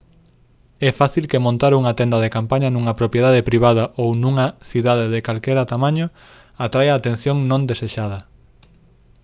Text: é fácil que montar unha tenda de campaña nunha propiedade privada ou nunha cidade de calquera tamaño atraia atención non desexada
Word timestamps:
é 0.87 0.89
fácil 1.01 1.23
que 1.31 1.43
montar 1.45 1.71
unha 1.79 1.97
tenda 1.99 2.17
de 2.23 2.33
campaña 2.37 2.69
nunha 2.71 2.97
propiedade 2.99 3.45
privada 3.49 3.83
ou 4.01 4.09
nunha 4.23 4.45
cidade 4.71 5.05
de 5.13 5.23
calquera 5.27 5.69
tamaño 5.73 6.05
atraia 6.65 6.91
atención 6.95 7.37
non 7.49 7.61
desexada 7.71 8.19